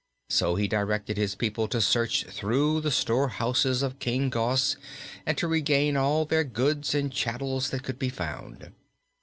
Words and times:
So 0.31 0.55
he 0.55 0.67
directed 0.67 1.17
his 1.17 1.35
people 1.35 1.67
to 1.67 1.79
search 1.79 2.23
through 2.25 2.81
the 2.81 2.89
storehouses 2.89 3.83
of 3.83 3.99
King 3.99 4.31
Gos 4.31 4.75
and 5.27 5.37
to 5.37 5.47
regain 5.47 5.95
all 5.95 6.25
their 6.25 6.43
goods 6.43 6.95
and 6.95 7.13
chattels 7.13 7.69
that 7.69 7.83
could 7.83 7.99
be 7.99 8.09
found. 8.09 8.71